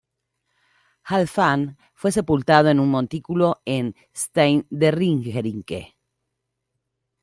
[1.03, 5.95] Halfdan fue sepultado en un montículo en Stein de Ringerike.